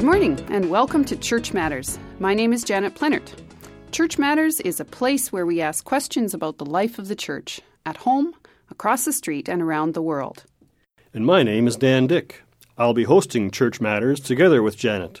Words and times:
Good 0.00 0.06
morning, 0.06 0.40
and 0.48 0.70
welcome 0.70 1.04
to 1.04 1.14
Church 1.14 1.52
Matters. 1.52 1.98
My 2.20 2.32
name 2.32 2.54
is 2.54 2.64
Janet 2.64 2.94
Plenert. 2.94 3.34
Church 3.92 4.16
Matters 4.16 4.58
is 4.60 4.80
a 4.80 4.84
place 4.86 5.30
where 5.30 5.44
we 5.44 5.60
ask 5.60 5.84
questions 5.84 6.32
about 6.32 6.56
the 6.56 6.64
life 6.64 6.98
of 6.98 7.08
the 7.08 7.14
church, 7.14 7.60
at 7.84 7.98
home, 7.98 8.34
across 8.70 9.04
the 9.04 9.12
street, 9.12 9.46
and 9.46 9.60
around 9.60 9.92
the 9.92 10.00
world. 10.00 10.44
And 11.12 11.26
my 11.26 11.42
name 11.42 11.66
is 11.66 11.76
Dan 11.76 12.06
Dyck. 12.06 12.42
I'll 12.78 12.94
be 12.94 13.04
hosting 13.04 13.50
Church 13.50 13.78
Matters 13.78 14.20
together 14.20 14.62
with 14.62 14.78
Janet. 14.78 15.20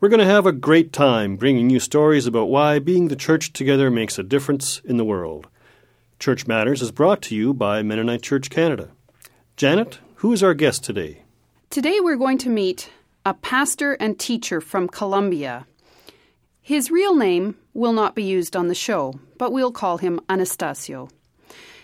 We're 0.00 0.08
going 0.08 0.18
to 0.18 0.26
have 0.26 0.46
a 0.46 0.52
great 0.52 0.92
time 0.92 1.36
bringing 1.36 1.70
you 1.70 1.78
stories 1.78 2.26
about 2.26 2.48
why 2.48 2.80
being 2.80 3.06
the 3.06 3.14
church 3.14 3.52
together 3.52 3.88
makes 3.88 4.18
a 4.18 4.24
difference 4.24 4.80
in 4.80 4.96
the 4.96 5.04
world. 5.04 5.46
Church 6.18 6.44
Matters 6.44 6.82
is 6.82 6.90
brought 6.90 7.22
to 7.22 7.36
you 7.36 7.54
by 7.54 7.84
Mennonite 7.84 8.22
Church 8.22 8.50
Canada. 8.50 8.90
Janet, 9.56 10.00
who 10.16 10.32
is 10.32 10.42
our 10.42 10.54
guest 10.54 10.82
today? 10.82 11.22
Today 11.70 12.00
we're 12.00 12.16
going 12.16 12.38
to 12.38 12.48
meet 12.48 12.90
a 13.28 13.34
pastor 13.34 13.92
and 14.00 14.18
teacher 14.18 14.58
from 14.58 14.88
Colombia. 14.88 15.66
His 16.62 16.90
real 16.90 17.14
name 17.14 17.56
will 17.74 17.92
not 17.92 18.14
be 18.14 18.22
used 18.22 18.56
on 18.56 18.68
the 18.68 18.74
show, 18.74 19.20
but 19.36 19.52
we'll 19.52 19.70
call 19.70 19.98
him 19.98 20.18
Anastasio. 20.30 21.10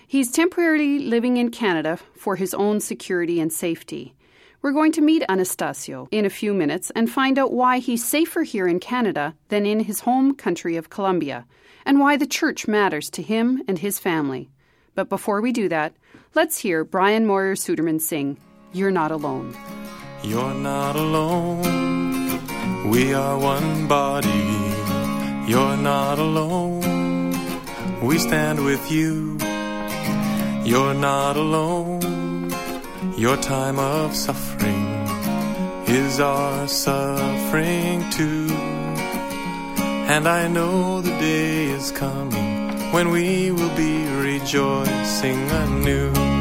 He's 0.07 0.33
temporarily 0.33 1.01
living 1.01 1.37
in 1.37 1.51
Canada 1.51 1.99
for 2.17 2.37
his 2.37 2.55
own 2.55 2.81
security 2.81 3.41
and 3.41 3.53
safety. 3.53 4.15
We're 4.63 4.73
going 4.73 4.93
to 4.93 5.03
meet 5.03 5.23
Anastasio 5.29 6.09
in 6.11 6.25
a 6.25 6.31
few 6.31 6.55
minutes 6.55 6.91
and 6.97 7.11
find 7.11 7.39
out 7.39 7.53
why 7.53 7.79
he's 7.79 8.03
safer 8.03 8.43
here 8.43 8.67
in 8.67 8.81
Canada 8.81 9.35
than 9.51 9.67
in 9.67 9.81
his 9.81 10.01
home 10.01 10.35
country 10.35 10.77
of 10.77 10.89
Colombia, 10.89 11.45
and 11.85 12.01
why 12.01 12.17
the 12.17 12.27
church 12.27 12.67
matters 12.67 13.11
to 13.11 13.23
him 13.23 13.63
and 13.69 13.81
his 13.81 13.99
family. 13.99 14.49
But 14.95 15.11
before 15.11 15.43
we 15.43 15.53
do 15.53 15.69
that, 15.69 15.93
let's 16.35 16.57
hear 16.57 16.85
Brian 16.85 17.27
Moyer 17.27 17.55
Suderman 17.55 18.01
sing 18.01 18.39
You're 18.73 18.91
Not 18.91 19.11
Alone. 19.11 19.55
You're 20.25 20.55
not 20.55 20.97
alone. 20.97 21.61
We 22.89 23.13
are 23.13 23.39
one 23.39 23.87
body. 23.87 24.47
You're 25.47 25.77
not 25.77 26.19
alone. 26.19 27.37
We 28.01 28.17
stand 28.19 28.65
with 28.65 28.91
you. 28.91 29.37
You're 30.65 30.95
not 30.95 31.37
alone. 31.37 32.51
Your 33.19 33.37
time 33.37 33.79
of 33.79 34.17
suffering 34.17 34.87
is 35.87 36.21
our 36.21 36.69
suffering 36.69 38.09
too. 38.11 38.49
And 40.09 40.27
I 40.27 40.49
know 40.49 41.03
the 41.03 41.17
day 41.19 41.65
is 41.67 41.93
coming 41.93 42.93
when 42.93 43.11
we 43.11 43.51
will 43.51 43.77
be 43.77 44.07
rejoicing 44.07 45.51
anew. 45.51 46.34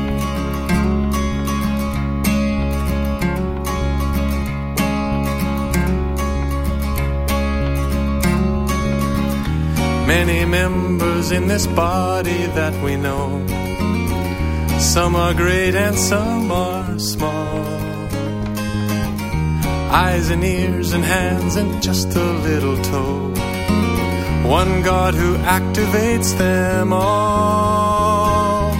Many 10.08 10.44
members 10.46 11.32
in 11.32 11.48
this 11.48 11.66
body 11.66 12.46
that 12.48 12.73
we 12.84 12.96
know. 12.98 13.46
Some 14.80 15.16
are 15.16 15.34
great 15.34 15.76
and 15.76 15.98
some 15.98 16.52
are 16.52 17.00
small. 17.00 17.64
Eyes 19.92 20.30
and 20.30 20.44
ears 20.44 20.92
and 20.92 21.04
hands 21.04 21.56
and 21.56 21.81
just 21.81 22.16
a 22.16 22.34
little 22.50 22.78
toe. 22.84 23.34
One 24.46 24.81
God 24.81 25.14
who 25.14 25.38
activates 25.38 26.38
them 26.38 26.92
all. 26.92 28.76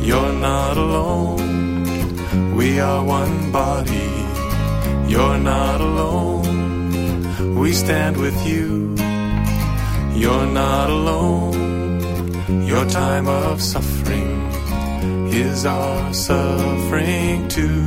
You're 0.00 0.32
not 0.32 0.78
alone. 0.78 2.54
We 2.54 2.80
are 2.80 3.04
one 3.04 3.52
body. 3.52 4.10
You're 5.06 5.38
not 5.38 5.80
alone. 5.80 7.54
We 7.54 7.72
stand 7.74 8.16
with 8.16 8.46
you. 8.46 8.83
You're 10.14 10.46
not 10.46 10.90
alone. 10.90 12.66
Your 12.66 12.84
time 12.86 13.26
of 13.26 13.60
suffering 13.60 14.30
is 15.32 15.66
our 15.66 16.14
suffering 16.14 17.48
too. 17.48 17.84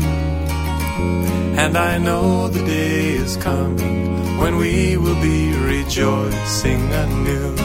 And 1.62 1.78
I 1.78 1.98
know 1.98 2.50
the 2.50 2.64
day 2.66 3.12
is 3.12 3.38
coming 3.38 4.38
when 4.38 4.58
we 4.58 4.98
will 4.98 5.20
be 5.22 5.54
rejoicing 5.54 6.82
anew. 7.04 7.56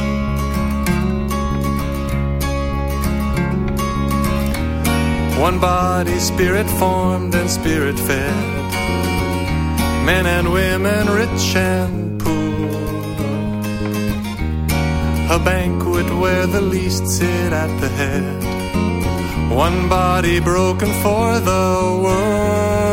One 5.40 5.58
body, 5.58 6.18
spirit 6.20 6.68
formed 6.78 7.34
and 7.34 7.50
spirit 7.50 7.98
fed. 7.98 8.34
Men 10.06 10.24
and 10.26 10.52
women, 10.52 11.08
rich 11.08 11.56
and 11.56 12.01
A 15.30 15.38
banquet 15.38 16.08
where 16.18 16.46
the 16.46 16.60
least 16.60 17.06
sit 17.06 17.52
at 17.52 17.80
the 17.80 17.88
head. 17.88 18.42
One 19.50 19.88
body 19.88 20.40
broken 20.40 20.90
for 21.02 21.40
the 21.40 22.00
world. 22.04 22.92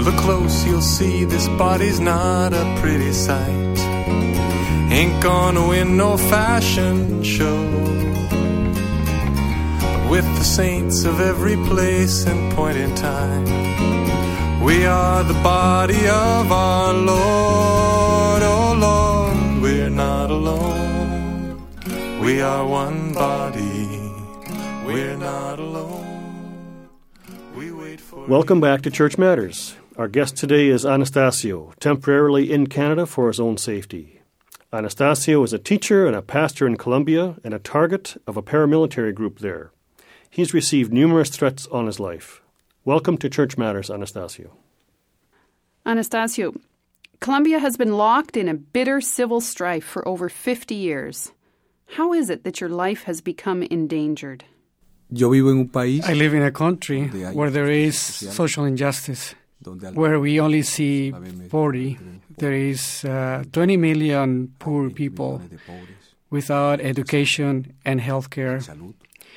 Look 0.00 0.16
close, 0.16 0.64
you'll 0.66 0.80
see 0.80 1.24
this 1.24 1.46
body's 1.48 2.00
not 2.00 2.52
a 2.52 2.64
pretty 2.80 3.12
sight. 3.12 3.78
Ain't 4.90 5.22
gonna 5.22 5.66
win 5.68 5.96
no 5.96 6.16
fashion 6.16 7.22
show. 7.22 7.62
With 10.10 10.26
the 10.38 10.44
saints 10.44 11.04
of 11.04 11.20
every 11.20 11.56
place 11.56 12.26
and 12.26 12.52
point 12.52 12.76
in 12.76 12.94
time, 12.94 13.44
we 14.62 14.84
are 14.84 15.24
the 15.24 15.40
body 15.42 16.06
of 16.08 16.52
our 16.52 16.92
Lord. 16.92 18.42
Oh 18.42 18.74
Lord, 18.78 19.11
alone. 20.32 22.20
We 22.20 22.40
are 22.40 22.66
one 22.66 23.12
body. 23.12 23.86
We're 24.86 25.16
not 25.16 25.58
alone. 25.58 26.88
We 27.54 27.70
wait 27.70 28.00
for 28.00 28.26
Welcome 28.26 28.60
back 28.60 28.80
to 28.82 28.90
Church 28.90 29.18
Matters. 29.18 29.76
Our 29.98 30.08
guest 30.08 30.36
today 30.36 30.68
is 30.68 30.86
Anastasio, 30.86 31.74
temporarily 31.80 32.50
in 32.50 32.66
Canada 32.66 33.04
for 33.04 33.28
his 33.28 33.38
own 33.38 33.58
safety. 33.58 34.22
Anastasio 34.72 35.42
is 35.42 35.52
a 35.52 35.58
teacher 35.58 36.06
and 36.06 36.16
a 36.16 36.22
pastor 36.22 36.66
in 36.66 36.78
Colombia 36.78 37.36
and 37.44 37.52
a 37.52 37.58
target 37.58 38.16
of 38.26 38.38
a 38.38 38.42
paramilitary 38.42 39.14
group 39.14 39.40
there. 39.40 39.70
He's 40.30 40.54
received 40.54 40.94
numerous 40.94 41.28
threats 41.28 41.66
on 41.66 41.84
his 41.84 42.00
life. 42.00 42.40
Welcome 42.86 43.18
to 43.18 43.28
Church 43.28 43.58
Matters, 43.58 43.90
Anastasio. 43.90 44.56
Anastasio, 45.84 46.54
Colombia 47.22 47.60
has 47.60 47.76
been 47.76 47.96
locked 47.96 48.36
in 48.36 48.48
a 48.48 48.54
bitter 48.54 49.00
civil 49.00 49.40
strife 49.40 49.84
for 49.84 50.02
over 50.08 50.28
50 50.28 50.74
years. 50.74 51.30
How 51.96 52.12
is 52.12 52.28
it 52.28 52.42
that 52.42 52.60
your 52.60 52.68
life 52.68 53.04
has 53.04 53.20
become 53.20 53.62
endangered? 53.62 54.42
Yo 55.08 55.30
vivo 55.30 55.50
en 55.50 55.58
un 55.58 55.68
país 55.68 56.02
I 56.04 56.14
live 56.14 56.34
in 56.34 56.42
a 56.42 56.50
country 56.50 57.04
where 57.32 57.50
there 57.50 57.70
is 57.70 57.96
social, 57.96 58.32
social 58.32 58.64
injustice, 58.64 59.36
where 59.94 60.18
we 60.18 60.40
only 60.40 60.62
see 60.62 61.10
va 61.10 61.18
a 61.18 61.20
haber 61.20 61.48
poverty. 61.48 61.96
There 62.38 62.54
is 62.54 63.04
uh, 63.04 63.44
20 63.52 63.76
million 63.76 64.48
poor 64.58 64.90
people 64.90 65.38
millones 65.38 65.50
de 65.50 65.58
pobres, 65.58 66.14
without 66.30 66.80
education 66.80 67.74
and 67.84 68.00
health 68.00 68.30
care. 68.30 68.58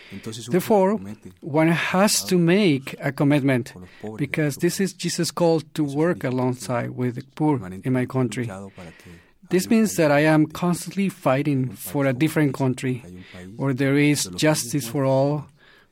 Salud. 0.09 0.17
Entonces 0.19 0.47
uno 0.47 0.51
Therefore, 0.51 0.99
one 1.41 1.71
has 1.71 2.25
to 2.25 2.37
make 2.37 2.97
a 3.01 3.11
commitment 3.11 3.73
por 3.73 3.81
los 3.81 3.91
pobres 4.01 4.17
because 4.19 4.57
this 4.57 4.79
is 4.79 4.93
Jesus' 4.93 5.31
call 5.31 5.61
to 5.73 5.83
work 5.83 6.23
alongside 6.23 6.89
with 6.89 7.15
the 7.15 7.23
poor 7.35 7.59
in 7.83 7.93
my 7.93 8.05
country. 8.05 8.45
luchado 8.45 8.69
para 8.75 8.91
que 8.91 9.25
This 9.49 9.69
means 9.69 9.95
that 9.97 10.11
I 10.11 10.21
am 10.25 10.47
constantly 10.47 11.07
fighting 11.09 11.69
for 11.69 12.07
a 12.07 12.13
different 12.13 12.53
country 12.55 13.03
hay 13.05 13.15
un 13.15 13.23
país 13.31 13.57
where 13.59 13.75
there 13.75 13.95
is 13.97 14.27
justice 14.35 14.87
for 14.87 15.05
all, 15.05 15.45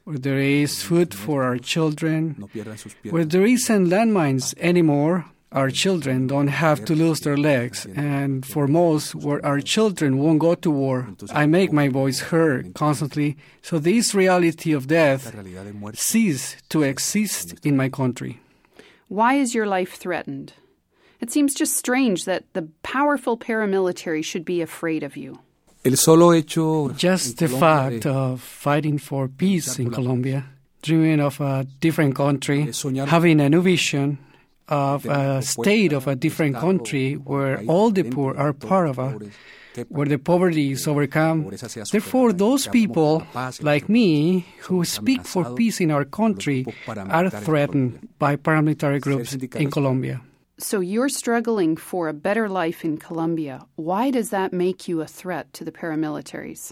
where 0.05 0.17
there 0.17 0.39
is 0.39 0.81
food 0.81 1.13
for 1.13 1.43
our 1.43 1.59
children, 1.59 2.35
no 2.39 2.47
pierdan 2.47 2.77
sus 2.77 2.95
Where 3.11 3.25
there 3.25 3.45
isn't 3.45 3.87
landmines 3.89 4.55
anymore, 4.57 5.25
our 5.53 5.69
children 5.69 6.27
don't 6.27 6.47
have 6.47 6.83
to 6.85 6.95
lose 6.95 7.21
their 7.21 7.37
legs. 7.37 7.85
And 7.95 8.45
for 8.45 8.67
most, 8.67 9.15
where 9.15 9.43
our 9.45 9.61
children 9.61 10.17
won't 10.17 10.39
go 10.39 10.55
to 10.55 10.71
war, 10.71 11.07
I 11.31 11.45
make 11.45 11.71
my 11.71 11.89
voice 11.89 12.19
heard 12.19 12.73
constantly. 12.73 13.37
So 13.61 13.79
this 13.79 14.15
reality 14.15 14.73
of 14.73 14.87
death 14.87 15.33
realidad 15.33 15.65
de 15.65 15.73
muerte 15.73 15.97
cease 15.97 16.57
to 16.69 16.81
exist 16.83 17.53
in 17.63 17.77
my 17.77 17.89
country. 17.89 18.39
Why 19.07 19.35
is 19.35 19.53
your 19.53 19.67
life 19.67 19.95
threatened? 19.95 20.53
It 21.21 21.31
seems 21.31 21.53
just 21.53 21.77
strange 21.77 22.25
that 22.25 22.43
the 22.53 22.67
powerful 22.81 23.37
paramilitary 23.37 24.23
should 24.23 24.43
be 24.43 24.61
afraid 24.61 25.03
of 25.03 25.15
you. 25.15 25.39
el 25.85 25.97
solo 25.97 26.31
hecho 26.31 26.89
Just 26.97 27.37
the 27.37 27.47
fact 27.47 28.05
of 28.05 28.41
fighting 28.41 28.97
for 28.97 29.27
peace 29.27 29.79
in 29.79 29.91
Colombia, 29.91 30.45
dreaming 30.81 31.19
of 31.19 31.39
a 31.39 31.65
different 31.79 32.15
country, 32.15 32.71
having 33.05 33.39
a 33.39 33.49
new 33.49 33.61
vision 33.61 34.17
of 34.67 35.05
a 35.05 35.41
state 35.41 35.93
of 35.93 36.07
a 36.07 36.15
different 36.15 36.55
country 36.55 37.13
where 37.15 37.61
all 37.67 37.91
the 37.91 38.03
poor 38.03 38.35
are 38.37 38.53
part 38.53 38.87
of 38.87 38.99
a 38.99 39.19
where 39.89 40.05
the 40.05 40.19
poverty 40.19 40.71
is 40.71 40.87
overcome. 40.87 41.49
Therefore, 41.91 42.31
those 42.31 42.67
people 42.67 43.25
like 43.61 43.89
me 43.89 44.45
who 44.61 44.85
speak 44.85 45.25
for 45.25 45.55
peace 45.55 45.81
in 45.81 45.91
our 45.91 46.05
country 46.05 46.65
are 46.87 47.29
threatened 47.29 48.07
by 48.19 48.35
paramilitary 48.35 49.01
groups 49.01 49.33
in 49.33 49.71
Colombia. 49.71 50.21
So 50.59 50.79
you're 50.79 51.09
struggling 51.09 51.75
for 51.75 52.07
a 52.07 52.13
better 52.13 52.47
life 52.47 52.85
in 52.85 52.97
Colombia. 52.97 53.65
Why 53.75 54.11
does 54.11 54.29
that 54.29 54.53
make 54.53 54.87
you 54.87 55.01
a 55.01 55.07
threat 55.07 55.51
to 55.53 55.65
the 55.65 55.71
paramilitaries? 55.71 56.71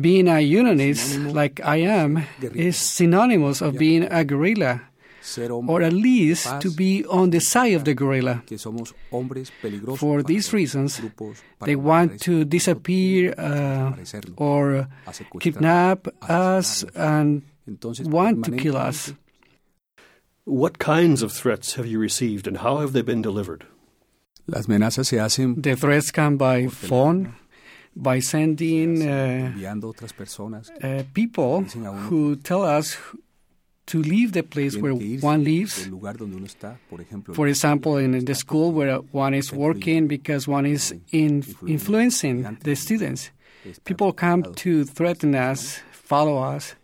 Being 0.00 0.28
a 0.28 0.40
unionist, 0.40 1.18
like 1.18 1.60
I 1.64 1.76
am, 1.76 2.24
is 2.40 2.76
synonymous 2.76 3.62
of 3.62 3.78
being 3.78 4.04
a 4.04 4.24
guerrilla, 4.24 4.80
ser 4.80 4.93
or 5.66 5.82
at 5.82 5.92
least 5.92 6.60
to 6.60 6.70
be 6.70 7.04
on 7.06 7.30
the 7.30 7.40
side 7.40 7.74
of 7.74 7.84
the 7.84 7.94
guerrilla. 7.94 8.42
que 8.46 8.58
somos 8.58 8.94
hombres 9.10 9.50
peligrosos 9.62 9.98
For 9.98 10.22
these 10.22 10.52
reasons, 10.52 11.00
They 11.64 11.76
want 11.76 12.20
to 12.22 12.44
disappear 12.44 13.34
uh, 13.38 13.92
or 14.36 14.88
kidnap 15.40 16.08
us 16.28 16.84
and 16.94 17.42
want 18.04 18.44
to 18.44 18.52
kill 18.52 18.76
us. 18.76 19.14
What 20.46 20.78
kinds 20.78 21.22
of 21.22 21.32
threats 21.32 21.76
have 21.76 21.86
you 21.86 21.98
received 21.98 22.46
and 22.46 22.58
how 22.58 22.78
have 22.78 22.92
they 22.92 23.02
been 23.02 23.22
delivered? 23.22 23.64
Las 24.46 24.66
amenazas 24.66 25.08
se 25.08 25.16
hacen 25.16 25.62
The 25.62 25.74
threats 25.74 26.10
come 26.12 26.36
by 26.36 26.68
phone, 26.68 27.34
by 27.96 28.20
sending 28.20 29.00
uh, 29.00 29.52
enviando 29.54 29.86
a 29.86 29.90
otras 29.90 30.12
personas 30.12 30.70
uh, 30.82 31.04
people 31.14 31.62
Dicen 31.62 31.86
a 31.86 31.90
uno 31.92 32.10
who 32.10 32.36
tell 32.36 32.62
us 32.62 32.98
to 33.86 34.00
leave 34.02 34.32
the 34.32 34.42
place 34.42 34.76
where 34.76 34.92
tienen 34.94 34.98
que 35.08 35.14
irse 35.16 35.26
one 35.26 35.44
lives. 35.44 35.86
lugar 35.88 36.16
donde 36.16 36.36
uno 36.36 36.46
está, 36.46 36.78
por 36.88 37.00
ejemplo, 37.00 37.34
For 37.34 37.48
example, 37.48 37.98
in 37.98 38.24
the 38.24 38.34
school 38.34 38.72
where 38.72 38.98
one 39.12 39.34
is 39.36 39.52
working 39.52 40.06
because 40.08 40.48
one 40.48 40.66
is 40.66 40.94
in 41.12 41.44
influencing 41.66 42.56
the 42.62 42.74
students. 42.76 43.30
People 43.84 44.12
come 44.12 44.42
to 44.56 44.84
threaten 44.84 45.34
us, 45.34 45.80
follow 45.92 46.38
us. 46.38 46.74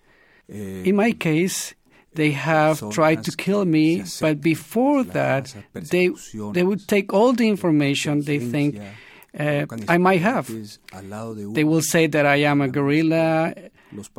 Eh, 0.49 0.83
In 0.85 0.97
my 0.97 1.13
case, 1.13 1.75
they 2.15 2.33
have 2.33 2.81
tried 2.91 3.23
to 3.25 3.31
kill 3.37 3.65
me, 3.65 4.03
but 4.21 4.41
before 4.41 5.05
that, 5.05 5.55
they 5.75 6.11
they 6.53 6.63
would 6.65 6.87
take 6.89 7.13
all 7.15 7.33
the 7.33 7.49
information 7.49 8.23
they 8.25 8.39
think 8.41 8.77
uh, 9.39 9.65
I 9.89 9.97
might 9.99 10.21
have. 10.23 10.51
al 10.93 11.05
lado 11.09 11.35
de 11.35 11.43
uno, 11.45 11.53
They 11.55 11.65
will 11.65 11.83
say 11.83 12.09
that 12.09 12.27
I 12.27 12.45
am 12.45 12.61
a 12.63 12.69
guerrilla, 12.69 13.55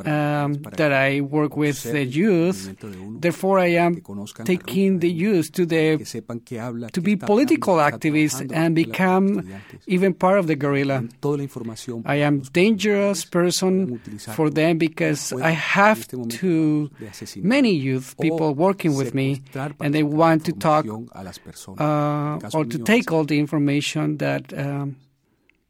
um, 0.06 0.62
that 0.75 0.91
I 0.91 1.21
work 1.21 1.56
with 1.56 1.81
the 1.83 2.06
youth. 2.06 2.56
movimiento 2.56 2.89
de 2.89 2.97
uno, 2.97 3.19
Therefore, 3.19 3.68
I 3.68 3.77
am 3.77 3.95
que 3.95 4.01
conozcan 4.01 4.44
la 4.44 4.56
taking 4.56 5.00
the 5.00 5.12
youth 5.12 5.51
to 5.51 5.65
the 5.65 5.97
que 5.97 6.06
sepan 6.06 6.39
que 6.39 6.59
habla, 6.59 6.89
to 6.89 7.01
be 7.01 7.18
political 7.18 7.79
hablando, 7.79 8.00
que 8.00 8.25
está 8.25 8.39
activists 8.39 8.51
and 8.53 8.75
become 8.75 9.44
even 9.88 10.13
part 10.13 10.39
of 10.39 10.47
the 10.47 10.56
guerrilla. 10.56 11.00
Den 11.00 11.09
toda 11.19 11.38
la 11.38 11.44
información 11.44 12.03
I 12.06 12.23
am 12.23 12.41
dangerous 12.51 13.25
person 13.25 14.00
for 14.35 14.50
them 14.50 14.77
because 14.77 15.33
I 15.33 15.51
have 15.51 16.07
to 16.07 16.89
many 17.38 17.71
youth 17.71 18.15
people 18.19 18.53
working 18.53 18.95
with 18.95 19.13
me 19.13 19.41
and 19.79 19.94
they 19.94 20.03
want 20.03 20.45
to 20.45 20.53
talk 20.53 20.85
uh, 20.85 22.39
or 22.53 22.65
to 22.65 22.77
take 22.79 23.12
all 23.12 23.25
the 23.25 23.39
information 23.39 24.17
that 24.17 24.53
um, 24.53 24.95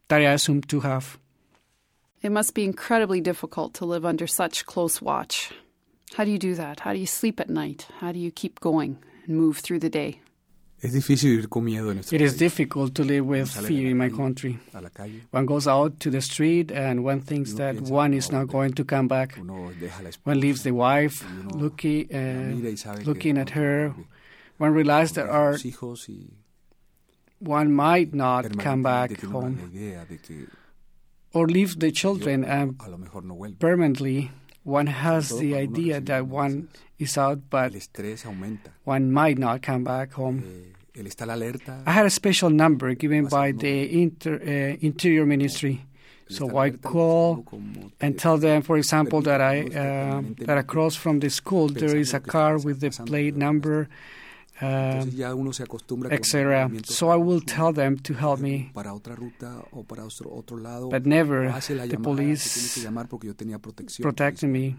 that 0.08 0.22
I 0.22 0.34
assume 0.34 0.62
to 0.62 0.82
have. 0.82 1.21
It 2.22 2.32
must 2.32 2.54
be 2.54 2.64
incredibly 2.64 3.20
difficult 3.22 3.74
to 3.76 3.86
live 3.86 4.06
under 4.06 4.28
such 4.28 4.66
close 4.66 5.02
watch. 5.02 5.52
How 6.16 6.24
do 6.26 6.32
you 6.32 6.38
do 6.38 6.56
that? 6.56 6.82
How 6.82 6.94
do 6.94 7.00
you 7.00 7.08
sleep 7.08 7.40
at 7.40 7.50
night? 7.50 7.88
How 8.00 8.12
do 8.12 8.20
you 8.20 8.32
keep 8.32 8.60
going 8.60 8.98
and 9.26 9.38
move 9.38 9.58
through 9.60 9.80
the 9.80 9.90
day? 9.90 10.20
Es 10.84 10.94
difícil 10.94 11.30
vivir 11.30 11.48
con 11.50 11.64
miedo 11.64 11.90
en 11.92 11.98
nuestro 11.98 12.16
It 12.16 12.22
is 12.22 12.36
difficult 12.38 12.96
to 12.96 13.04
live 13.04 13.24
with 13.28 13.50
fear 13.52 13.88
in 13.92 13.98
my 13.98 14.10
country. 14.10 14.58
a 14.74 14.82
la 14.82 14.90
calle, 14.90 15.22
One 15.32 15.46
goes 15.46 15.68
out 15.68 16.00
to 16.00 16.10
the 16.10 16.22
street 16.22 16.72
and 16.72 17.04
one 17.04 17.22
thinks 17.22 17.54
that 17.54 17.82
one 17.82 18.16
is 18.16 18.30
"Oh, 18.32 18.38
not 18.40 18.48
going 18.48 18.74
to 18.74 18.84
come 18.84 19.08
back. 19.08 19.38
uno 19.38 19.72
deja 19.80 20.02
la 20.02 20.10
esposa, 20.10 20.22
One 20.32 20.40
leaves 20.40 20.64
the 20.64 20.72
wife, 20.72 21.24
looking, 21.54 22.08
la 22.12 22.18
mira 22.20 22.72
y 22.72 22.76
uh, 22.84 23.04
looking 23.06 23.38
at 23.38 23.52
her. 23.52 23.94
One 24.58 24.74
realizes 24.74 25.14
that 25.14 25.30
our, 25.30 25.52
los 25.52 25.64
hijos 25.64 26.10
y 26.10 26.34
one 27.40 27.72
might 27.72 28.12
not 28.16 28.58
come 28.58 28.82
back 28.82 29.22
home 29.22 29.58
mala 29.58 29.68
idea 29.68 30.06
de 30.10 30.18
que 30.18 30.48
or 31.34 31.48
leave 31.48 31.80
the 31.80 31.92
children 31.92 32.44
and 32.44 32.76
a 32.80 32.90
lo 32.90 32.98
mejor 32.98 33.22
no 33.24 33.36
vuelve. 33.36 33.58
permanently 33.60 34.32
one 34.64 34.88
has 34.88 35.30
the 35.40 35.56
idea 35.56 36.00
that 36.02 36.28
one 36.28 36.68
is 37.00 37.18
out 37.18 37.40
but 37.50 37.74
El 37.74 37.80
estrés 37.80 38.26
aumenta. 38.26 38.72
one 38.84 39.12
might 39.12 39.38
not 39.38 39.62
come 39.62 39.84
back 39.84 40.14
home. 40.14 40.44
Eh, 40.94 41.00
él 41.00 41.08
está 41.08 41.24
a 41.24 41.28
la 41.28 41.34
alerta. 41.34 41.82
I 41.88 41.92
had 41.92 42.06
a 42.06 42.10
special 42.10 42.50
number 42.50 42.94
given 42.96 43.26
by 43.28 43.52
the 43.54 44.02
inter, 44.04 44.36
uh, 44.36 44.78
Interior 44.82 45.26
Ministry. 45.26 45.82
So 46.30 46.46
está 46.48 46.52
a 46.52 46.54
la 46.54 46.64
I 46.66 46.70
call 46.72 47.46
and 48.02 48.14
te- 48.16 48.20
tell 48.22 48.38
them, 48.38 48.62
for 48.62 48.78
example, 48.78 49.22
that 49.24 49.42
I 49.42 49.64
Permite 49.64 49.72
que 49.72 49.80
uno 49.82 50.22
esté 50.22 50.42
uh, 50.44 50.46
that 50.46 50.58
across 50.58 50.96
from 50.96 51.20
the 51.22 51.30
school 51.30 51.68
there 51.70 51.96
is 51.98 52.14
a 52.14 52.20
car 52.20 52.58
with 52.58 52.80
the 52.82 52.90
plate 53.06 53.36
number, 53.36 53.88
uh, 54.62 54.66
Entonces 54.66 55.16
ya 55.16 55.34
uno 55.36 55.54
se 55.54 55.64
acostumbra 55.64 56.10
con 56.10 56.18
etc. 56.18 56.86
So 56.86 57.14
I 57.14 57.18
will 57.18 57.44
tell 57.44 57.74
them 57.74 57.98
to 58.00 58.14
help 58.14 58.40
me, 58.40 58.72
para 58.74 58.94
otra 58.94 59.16
ruta 59.16 59.64
o 59.72 59.84
para 59.84 60.06
otro, 60.06 60.34
otro 60.34 60.58
lado. 60.58 60.90
but 60.90 61.06
never 61.06 61.50
hace 61.50 61.76
la 61.76 61.88
the 61.88 61.98
police 61.98 62.44
se 62.44 62.82
que 62.82 63.28
yo 63.28 63.36
tenía 63.36 63.60
protecting 63.60 64.52
me, 64.52 64.76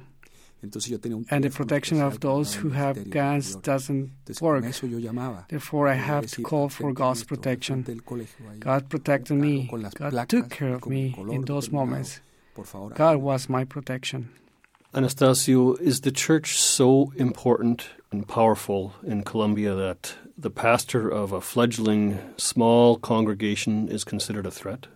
Entonces 0.63 0.91
yo 0.93 1.01
tenía 1.01 1.17
un 1.17 1.27
and 1.29 1.43
the 1.43 1.51
protection 1.51 2.01
of 2.01 2.21
those 2.21 2.55
who 2.55 2.71
have 2.71 2.97
guns 3.11 3.57
doesn't 3.63 4.13
work. 4.41 4.65
Therefore, 5.49 5.89
I 5.89 5.97
have 5.97 6.29
to 6.29 6.43
call 6.43 6.69
for 6.69 6.93
God's 6.93 7.25
protection. 7.25 7.83
frente 7.83 7.93
del 7.93 8.05
colegio, 8.05 8.49
ahí, 8.49 8.61
God 8.61 8.89
protected 8.89 9.37
me. 9.37 9.69
God 9.69 10.29
took 10.29 10.49
care 10.51 10.75
of 10.75 10.87
me 10.87 11.15
in 11.31 11.45
those 11.45 11.73
moments. 11.73 12.21
God 12.95 13.17
was 13.17 13.49
my 13.49 13.65
protection. 13.65 14.31
Anastasio, 14.95 15.75
is 15.77 16.03
the 16.03 16.11
church 16.13 16.61
so 16.61 17.13
important 17.17 17.87
and 18.11 18.29
powerful 18.29 18.93
in 19.03 19.23
Colombia 19.23 19.75
that 19.75 20.15
the 20.37 20.51
pastor 20.51 21.09
of 21.09 21.33
a 21.33 21.41
fledgling 21.41 22.19
small 22.37 22.99
congregation 22.99 23.89
is 23.89 24.05
considered 24.05 24.45
a 24.47 24.51
threat? 24.51 24.89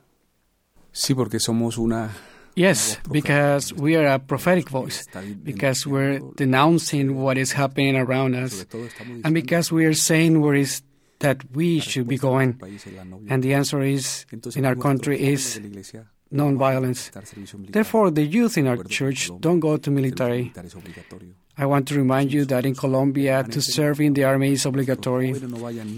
Sí, 0.92 1.14
porque 1.14 1.38
somos 1.40 1.78
una 1.78 2.10
Yes, 2.54 2.96
because 3.10 3.72
we 3.74 3.96
are 3.96 4.06
a 4.06 4.18
prophetic 4.18 4.70
voice, 4.70 5.06
because 5.42 5.86
we're 5.86 6.20
denouncing 6.36 7.16
what 7.16 7.36
is 7.36 7.52
happening 7.52 7.96
around 7.96 8.34
us, 8.34 8.52
sobre 8.52 8.64
todo 8.64 8.88
estamos 8.88 9.20
and 9.24 9.34
because 9.34 9.70
we 9.70 9.84
are 9.84 9.92
saying 9.94 10.40
where 10.40 10.54
is 10.54 10.82
that 11.20 11.38
we 11.54 11.80
should 11.80 12.08
be 12.08 12.16
going. 12.18 12.58
nuestro 12.58 12.68
país 12.68 12.86
es 12.86 12.92
la 12.94 13.04
no 13.04 13.20
And 13.28 13.42
the 13.42 13.54
answer 13.54 13.82
is 13.82 14.26
in 14.54 14.64
our 14.64 14.74
country 14.74 15.20
is 15.20 15.54
de 15.54 15.60
la 15.60 15.66
iglesia 15.66 16.06
non-violence. 16.30 17.10
Therefore, 17.70 18.10
the 18.10 18.24
youth 18.24 18.58
in 18.58 18.66
our 18.66 18.82
church 18.84 19.30
don't 19.40 19.60
go 19.60 19.76
to 19.76 19.90
military. 19.90 20.52
I 21.58 21.64
want 21.66 21.88
to 21.88 21.94
remind 21.94 22.32
you 22.32 22.44
that 22.46 22.66
in 22.66 22.74
Colombia, 22.74 23.42
to 23.44 23.62
serve 23.62 24.00
in 24.00 24.12
the 24.12 24.24
army 24.24 24.52
is 24.52 24.66
obligatory. 24.66 25.34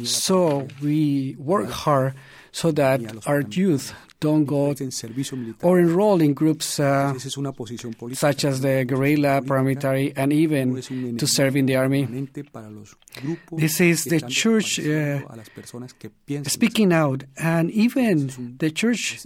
So 0.05 0.69
we 0.81 1.35
work 1.39 1.71
hard 1.71 2.15
so 2.53 2.73
that 2.73 3.01
our 3.27 3.43
youth 3.49 3.93
don't 4.21 4.47
go 4.47 4.71
presten 4.75 4.91
servicio 4.91 5.37
militar. 5.39 5.65
or 5.69 5.79
enroll 5.79 6.21
in 6.21 6.35
groups 6.35 6.81
uh, 6.81 7.13
Esa 7.15 7.29
es 7.29 7.37
una 7.37 7.53
posición 7.53 7.95
política. 7.95 8.19
such 8.33 8.45
as 8.45 8.61
the 8.63 8.85
guerrilla, 8.85 9.41
paramilitary, 9.43 10.13
and 10.17 10.33
even 10.33 10.73
No 10.73 10.79
es 10.79 10.91
un 10.91 11.17
to 11.17 11.27
serve 11.27 11.55
in 11.57 11.67
the 11.67 11.77
army. 11.77 12.03
permanente 12.05 12.43
para 12.43 12.69
los 12.69 12.97
grupos 13.23 13.61
This 13.61 13.81
is 13.81 14.05
the 14.07 14.21
church, 14.23 14.81
uh, 14.81 15.23
a 15.29 15.37
las 15.37 15.49
personas 15.51 15.95
que 15.95 16.11
piensan 16.11 16.51
Speaking 16.51 16.93
out, 16.93 17.23
and 17.37 17.71
even 17.71 18.57
the 18.59 18.73
church 18.73 19.21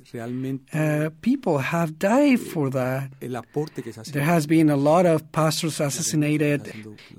uh, 0.75 1.09
people 1.23 1.59
have 1.59 1.99
died 1.99 2.38
for 2.38 2.69
that. 2.71 3.12
el 3.23 3.37
aporte 3.37 3.83
que 3.83 3.93
se 3.95 4.00
hace 4.00 4.12
There 4.12 4.25
has 4.25 4.47
been 4.47 4.69
a 4.69 4.76
lot 4.76 5.07
of 5.07 5.23
pastors 5.33 5.81
assassinated. 5.81 6.71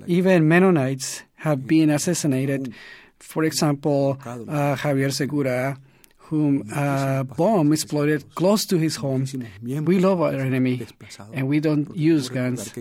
Even 0.06 0.46
Mennonites 0.46 1.24
have 1.38 1.66
been 1.66 1.90
assassinated. 1.90 2.72
For 3.18 3.42
example, 3.44 4.18
uh, 4.24 4.76
Javier 4.76 5.10
Segura, 5.12 5.76
whom 6.24 6.68
a 6.74 7.24
bomb 7.24 7.72
exploded 7.72 8.34
close 8.34 8.64
to 8.66 8.78
his 8.78 8.96
home. 8.96 9.26
We 9.62 9.98
love 9.98 10.20
our 10.20 10.34
enemy, 10.34 10.86
and 11.32 11.48
we 11.48 11.60
don't 11.60 11.94
use 11.96 12.28
guns. 12.28 12.72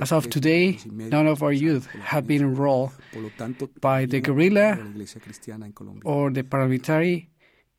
As 0.00 0.12
of 0.12 0.28
today, 0.30 0.78
none 0.86 1.26
of 1.26 1.42
our 1.42 1.52
youth 1.52 1.86
have 1.86 2.26
been 2.26 2.42
enrolled 2.42 2.90
by 3.80 4.06
the 4.06 4.20
guerrilla 4.20 4.78
or 6.04 6.30
the 6.30 6.42
paramilitary, 6.42 7.28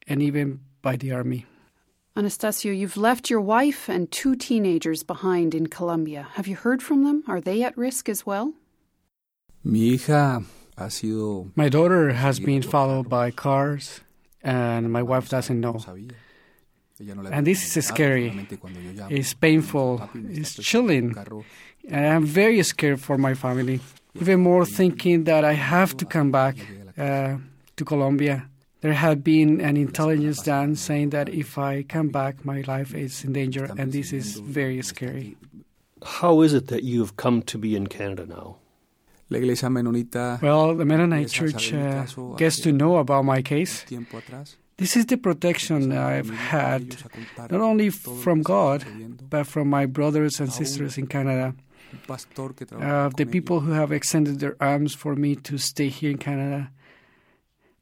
and 0.07 0.21
even 0.21 0.61
by 0.81 0.95
the 0.95 1.11
army. 1.11 1.45
Anastasio, 2.15 2.71
you've 2.71 2.95
left 2.95 3.31
your 3.31 3.41
wife 3.41 3.89
and 3.89 4.11
two 4.11 4.35
teenagers 4.35 5.01
behind 5.01 5.55
in 5.55 5.65
Colombia. 5.65 6.27
Have 6.33 6.47
you 6.47 6.55
heard 6.55 6.83
from 6.83 7.03
them? 7.03 7.23
Are 7.27 7.41
they 7.41 7.63
at 7.63 7.75
risk 7.75 8.07
as 8.07 8.23
well? 8.23 8.53
Mi 9.63 9.97
hija 9.97 10.45
ha 10.77 10.89
sido 10.89 11.51
My 11.55 11.69
daughter 11.69 12.13
has 12.13 12.39
been 12.39 12.61
followed 12.61 13.09
by 13.09 13.31
cars, 13.31 14.01
and 14.43 14.91
my 14.91 15.01
wife 15.01 15.29
doesn't 15.29 15.59
know. 15.59 15.79
And 16.99 17.47
this 17.47 17.75
is 17.75 17.87
scary. 17.87 18.47
It's 19.09 19.33
painful. 19.33 20.09
It's 20.13 20.55
chilling. 20.55 21.15
And 21.89 22.05
I'm 22.05 22.25
very 22.25 22.61
scared 22.63 23.01
for 23.01 23.17
my 23.17 23.33
family. 23.33 23.79
Even 24.15 24.41
more 24.41 24.65
thinking 24.65 25.23
that 25.23 25.43
I 25.43 25.53
have 25.53 25.97
to 25.97 26.05
come 26.05 26.31
back 26.31 26.55
uh, 26.97 27.37
to 27.77 27.85
Colombia. 27.85 28.47
There 28.81 28.93
had 28.93 29.23
been 29.23 29.61
an 29.61 29.77
intelligence 29.77 30.43
done 30.43 30.75
saying 30.75 31.11
that 31.11 31.29
if 31.29 31.57
I 31.57 31.83
come 31.83 32.09
back, 32.09 32.45
my 32.45 32.61
life 32.67 32.93
is 32.93 33.23
in 33.23 33.33
danger, 33.33 33.69
and 33.77 33.91
this 33.91 34.11
is 34.11 34.37
very 34.39 34.81
scary. 34.81 35.37
How 36.03 36.41
is 36.41 36.53
it 36.53 36.67
that 36.67 36.83
you've 36.83 37.15
come 37.15 37.41
to 37.43 37.57
be 37.57 37.75
in 37.75 37.87
Canada 37.87 38.25
now? 38.25 38.57
La 39.33 39.39
iglesia 39.39 39.67
menonita 39.67 40.39
Well, 40.43 40.75
the 40.75 40.85
Mennonite 40.85 41.27
Church 41.27 41.73
uh, 41.73 42.05
gets 42.37 42.59
to 42.59 42.71
know 42.71 42.97
about 42.97 43.25
my 43.25 43.41
case. 43.41 43.83
This 44.77 44.95
is 44.95 45.07
the 45.07 45.17
protection 45.17 45.91
I've 45.91 46.29
had, 46.29 46.97
not 47.49 47.61
only 47.61 47.89
from 47.89 48.43
God, 48.43 48.85
but 49.29 49.47
from 49.47 49.69
my 49.69 49.87
brothers 49.87 50.39
and 50.39 50.53
sisters 50.53 50.99
in 50.99 51.07
Canada, 51.07 51.55
Un 51.93 51.99
pastor 52.07 52.53
que 52.55 52.65
uh, 52.75 53.09
the 53.17 53.25
people 53.25 53.59
who 53.59 53.71
have 53.71 53.91
extended 53.91 54.39
their 54.39 54.55
arms 54.59 54.95
for 54.95 55.15
me 55.15 55.35
to 55.35 55.57
stay 55.57 55.89
here 55.89 56.11
in 56.11 56.17
Canada 56.17 56.71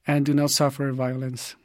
and 0.06 0.26
do 0.26 0.34
not 0.34 0.52
suffer 0.52 0.92
violence. 0.92 1.56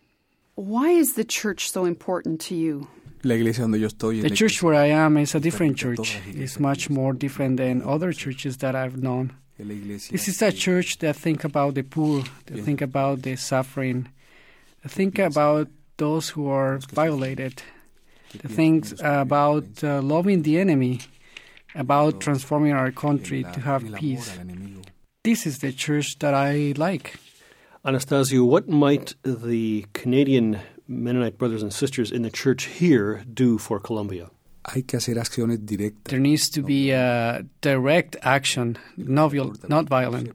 Why 0.55 0.91
is 0.91 1.15
the 1.15 1.25
church 1.25 1.71
so 1.71 1.85
important 1.85 2.41
to 2.49 2.55
you? 2.55 2.87
La 3.23 3.35
iglesia 3.35 3.63
donde 3.63 3.79
yo 3.79 3.89
estoy 3.89 4.19
es 4.19 4.23
The 4.23 4.31
church 4.31 4.63
where 4.63 4.75
I 4.75 4.91
am 4.91 5.17
is 5.17 5.35
a 5.35 5.41
different 5.41 5.77
church. 5.77 6.19
It's 6.27 6.59
much 6.61 6.89
more 6.89 7.13
different 7.13 7.57
than 7.57 7.83
other 7.83 8.13
churches 8.13 8.59
that 8.59 8.75
I've 8.75 8.97
known. 8.97 9.33
Es 9.59 9.67
la 9.67 9.73
iglesia 9.75 10.13
This 10.13 10.29
is 10.29 10.43
a 10.43 10.53
church 10.53 10.99
that 10.99 11.17
think 11.17 11.45
about 11.45 11.75
the 11.75 11.83
poor, 11.83 12.23
that 12.47 12.55
Bien. 12.55 12.65
think 12.65 12.83
about 12.83 13.23
the 13.23 13.37
suffering, 13.37 14.09
that 14.83 14.91
think 14.91 15.19
about 15.19 15.69
those 15.97 16.31
who 16.31 16.49
are 16.49 16.79
violated, 16.93 17.63
que 18.29 18.41
that 18.41 18.51
think 18.51 18.87
about 19.01 19.65
uh, 19.83 20.01
loving 20.03 20.43
the 20.43 20.59
enemy, 20.59 21.01
about 21.75 22.21
transforming 22.21 22.73
our 22.73 22.91
country 22.91 23.45
to 23.45 23.61
have 23.61 23.83
en 23.83 23.89
el 23.89 23.95
amor 23.95 24.01
peace. 24.01 24.39
This 25.25 25.47
is 25.47 25.59
the 25.59 25.73
church 25.73 26.19
that 26.21 26.35
I 26.35 26.73
like. 26.77 27.19
Anastasio, 27.85 28.45
what 28.45 28.69
might 28.69 29.15
the 29.23 29.87
Canadian 29.93 30.61
Mennonite 30.89 31.39
brothers 31.39 31.63
and 31.63 31.73
sisters 31.73 32.13
in 32.13 32.23
the 32.23 32.31
church 32.31 32.65
here 32.65 33.25
do 33.33 33.59
for 33.59 33.81
Colombia? 33.81 34.31
Hay 34.69 34.83
que 34.83 34.97
hacer 34.97 35.19
acciones 35.19 35.65
directas. 35.65 36.11
There 36.11 36.19
needs 36.21 36.51
to 36.51 36.63
be 36.63 36.91
a 36.93 37.45
direct 37.63 38.17
action, 38.23 38.77
not, 38.97 39.31
viol- 39.33 39.53
not 39.69 39.89
violent. 39.89 40.33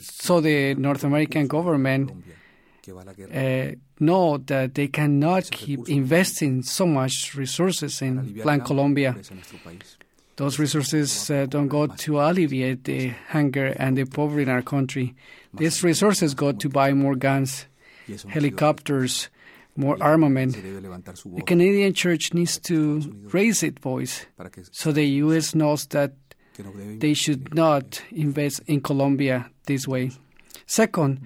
So 0.00 0.40
the 0.40 0.74
North 0.74 1.04
American 1.04 1.46
government 1.46 2.08
Colombia, 2.08 2.34
que 2.82 2.92
va 2.92 3.02
a 3.02 3.04
la 3.04 3.12
guerra. 3.14 3.32
uh, 3.32 3.74
know 4.00 4.38
that 4.38 4.74
they 4.74 4.88
cannot 4.88 5.44
keep 5.50 5.88
investing 5.88 6.62
so 6.64 6.84
much 6.84 7.34
resources 7.36 8.02
in 8.02 8.34
Plan 8.42 8.60
Colombia. 8.60 9.12
pobreza 9.12 9.32
en 9.34 9.36
nuestro 9.38 9.58
país. 9.64 9.98
Those 10.36 10.58
resources 10.58 11.30
uh, 11.30 11.46
don't 11.48 11.68
go 11.68 11.86
to 11.86 12.20
alleviate 12.20 12.82
the 12.82 13.14
hunger 13.32 13.72
and 13.78 13.96
the 13.96 14.04
poverty 14.04 14.42
in 14.42 14.48
our 14.48 14.62
country. 14.62 15.14
These 15.56 15.84
resources 15.84 16.34
go 16.34 16.50
to 16.50 16.68
buy 16.68 16.92
more 16.92 17.14
guns, 17.14 17.66
Y 18.08 18.14
eso 18.14 18.26
no 18.26 18.34
helicopters, 18.34 19.30
more 19.76 19.96
armament. 20.00 20.54
debe 20.56 20.80
levantar 20.80 21.16
su 21.16 21.30
The 21.36 21.42
Canadian 21.42 21.92
church 21.94 22.32
needs 22.34 22.58
to 22.60 23.00
raise 23.32 23.62
its 23.62 23.80
voice 23.80 24.26
so 24.72 24.92
the 24.92 25.04
U.S. 25.24 25.54
knows 25.54 25.86
that 25.88 26.12
que 26.54 26.62
no 26.64 26.70
deben, 26.72 26.98
they 27.00 27.14
should 27.14 27.54
not 27.54 28.00
invest 28.12 28.60
in 28.66 28.80
Colombia 28.80 29.50
this 29.66 29.86
way. 29.88 30.10
Second, 30.66 31.18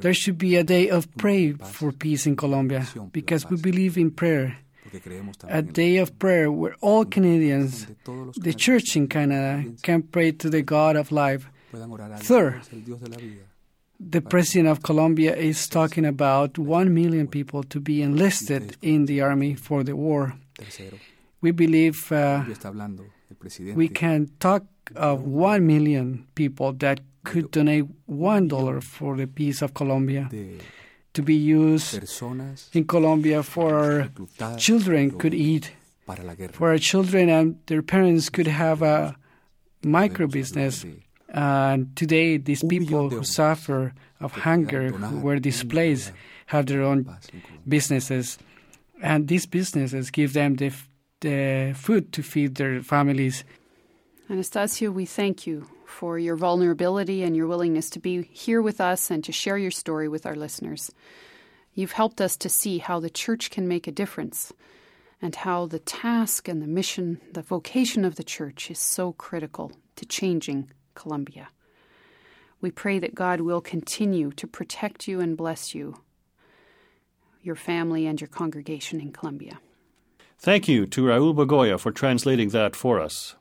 there 0.00 0.14
should 0.14 0.38
be 0.38 0.56
a 0.56 0.64
day 0.64 0.88
of 0.90 1.06
prayer 1.16 1.54
for 1.58 1.92
peace 1.92 2.26
in 2.26 2.34
Colombia 2.36 2.84
because 3.12 3.48
we 3.48 3.56
believe 3.56 3.96
in 3.96 4.10
prayer. 4.10 4.56
porque 4.82 5.00
creemos 5.00 5.36
también 5.38 5.58
A 5.58 5.62
day 5.62 5.98
of 5.98 6.10
prayer 6.18 6.50
where 6.50 6.74
all 6.80 7.04
Canadians, 7.04 7.86
donde 7.86 7.96
todos 8.02 8.26
los 8.26 8.36
the 8.42 8.52
church 8.54 8.96
in 8.96 9.06
Canada, 9.06 9.64
can 9.82 10.02
pray 10.02 10.32
to 10.32 10.50
the 10.50 10.62
God 10.62 10.96
of 10.96 11.12
life. 11.12 11.46
puedan 11.70 11.90
orar 11.92 12.12
al 12.12 12.20
Third, 12.20 12.62
The 14.10 14.20
president 14.20 14.68
of 14.68 14.82
Colombia 14.82 15.34
is 15.34 15.68
talking 15.68 16.04
about 16.04 16.58
1 16.58 16.92
million 16.92 17.28
people 17.28 17.62
to 17.64 17.80
be 17.80 18.02
enlisted 18.02 18.76
in 18.82 19.06
the 19.06 19.20
army 19.20 19.54
for 19.54 19.84
the 19.84 19.94
war. 19.94 20.34
We 21.40 21.52
believe 21.52 22.10
uh, 22.12 22.42
Colombia 22.44 22.54
está 22.54 22.68
hablando 22.68 23.04
el 23.30 23.36
presidente 23.36 23.76
we 23.76 23.88
can 23.88 24.28
talk 24.38 24.64
of 24.94 25.22
1 25.22 25.66
million 25.66 26.26
people 26.34 26.72
that 26.74 27.00
could 27.24 27.50
donate 27.50 27.86
$1 28.08 28.82
for 28.82 29.16
the 29.16 29.26
peace 29.26 29.62
of 29.62 29.72
Colombia 29.74 30.28
to 31.14 31.22
be 31.22 31.34
used 31.34 32.02
in 32.74 32.84
Colombia 32.84 33.42
for 33.42 34.08
our 34.40 34.56
children 34.58 35.10
could 35.10 35.34
eat, 35.34 35.72
para 36.06 36.22
la 36.24 36.34
guerra. 36.34 36.52
for 36.52 36.70
our 36.70 36.78
children 36.78 37.28
and 37.28 37.56
their 37.66 37.82
parents 37.82 38.28
could 38.28 38.46
have 38.48 38.82
a 38.82 39.16
micro 39.84 40.26
business. 40.26 40.84
De- 41.32 41.38
And 41.38 41.96
today, 41.96 42.36
these 42.38 42.62
people 42.64 43.10
who 43.10 43.24
suffer 43.24 43.92
of 44.20 44.32
hunger, 44.32 44.90
who 44.90 45.20
were 45.20 45.38
displaced, 45.40 46.12
have 46.46 46.66
their 46.66 46.82
own 46.82 47.04
paz 47.04 47.28
en 47.32 47.40
Colombia. 47.40 47.60
businesses, 47.68 48.38
and 49.02 49.28
these 49.28 49.46
businesses 49.46 50.10
give 50.10 50.32
them 50.32 50.56
the, 50.56 50.66
f- 50.66 50.88
the 51.20 51.72
food 51.74 52.12
to 52.12 52.22
feed 52.22 52.54
their 52.56 52.82
families. 52.82 53.44
Anastasio, 54.28 54.90
we 54.90 55.06
thank 55.06 55.46
you 55.46 55.66
for 55.86 56.18
your 56.18 56.36
vulnerability 56.36 57.22
and 57.22 57.36
your 57.36 57.46
willingness 57.46 57.90
to 57.90 57.98
be 58.00 58.22
here 58.32 58.62
with 58.62 58.80
us 58.80 59.10
and 59.10 59.24
to 59.24 59.32
share 59.32 59.58
your 59.58 59.70
story 59.70 60.08
with 60.08 60.24
our 60.26 60.36
listeners. 60.36 60.90
You've 61.74 61.92
helped 61.92 62.20
us 62.20 62.36
to 62.38 62.48
see 62.48 62.78
how 62.78 63.00
the 63.00 63.10
church 63.10 63.50
can 63.50 63.66
make 63.66 63.86
a 63.86 63.92
difference 63.92 64.52
and 65.20 65.34
how 65.34 65.66
the 65.66 65.78
task 65.78 66.48
and 66.48 66.60
the 66.62 66.66
mission, 66.66 67.20
the 67.32 67.42
vocation 67.42 68.04
of 68.04 68.14
the 68.16 68.24
church 68.24 68.70
is 68.70 68.78
so 68.78 69.12
critical 69.12 69.72
to 69.96 70.06
changing 70.06 70.70
Colombia. 70.94 71.48
We 72.60 72.70
pray 72.70 72.98
that 72.98 73.14
God 73.14 73.40
will 73.40 73.60
continue 73.60 74.30
to 74.32 74.46
protect 74.46 75.08
you 75.08 75.20
and 75.20 75.36
bless 75.36 75.74
you, 75.74 76.00
your 77.42 77.56
family, 77.56 78.06
and 78.06 78.20
your 78.20 78.28
congregation 78.28 79.00
in 79.00 79.12
Colombia. 79.12 79.58
Thank 80.38 80.68
you 80.68 80.86
to 80.86 81.02
Raul 81.02 81.34
Bagoya 81.34 81.78
for 81.78 81.92
translating 81.92 82.50
that 82.50 82.74
for 82.76 83.00
us. 83.00 83.36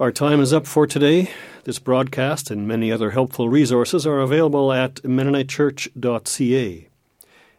Our 0.00 0.10
time 0.10 0.40
is 0.40 0.52
up 0.52 0.66
for 0.66 0.86
today. 0.86 1.30
This 1.64 1.78
broadcast 1.78 2.50
and 2.50 2.66
many 2.66 2.90
other 2.90 3.10
helpful 3.10 3.48
resources 3.48 4.06
are 4.06 4.18
available 4.18 4.72
at 4.72 4.96
MennoniteChurch.ca. 4.96 6.88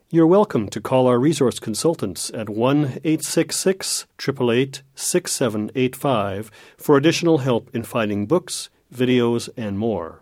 You're 0.10 0.28
welcome 0.28 0.70
to 0.70 0.82
call 0.82 1.08
our 1.08 1.18
resource 1.18 1.58
consultants 1.58 2.30
at 2.36 2.50
1 2.50 3.00
866 3.04 4.06
888 4.20 4.84
6785 4.94 6.52
for 6.78 6.98
additional 6.98 7.40
help 7.40 7.70
in 7.74 7.84
finding 7.84 8.26
books, 8.26 8.70
videos, 8.94 9.50
and 9.58 9.78
more. 9.78 10.22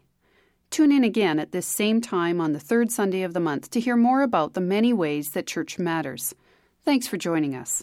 Tune 0.70 0.92
in 0.92 1.02
again 1.02 1.40
at 1.40 1.50
this 1.50 1.66
same 1.66 2.00
time 2.00 2.40
on 2.40 2.52
the 2.52 2.60
third 2.60 2.92
Sunday 2.92 3.22
of 3.22 3.34
the 3.34 3.40
month 3.40 3.68
to 3.70 3.80
hear 3.80 3.96
more 3.96 4.22
about 4.22 4.54
the 4.54 4.60
many 4.60 4.92
ways 4.92 5.30
that 5.30 5.48
church 5.48 5.76
matters. 5.76 6.36
Thanks 6.84 7.08
for 7.08 7.16
joining 7.16 7.56
us. 7.56 7.82